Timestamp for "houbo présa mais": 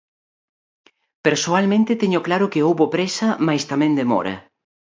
2.67-3.63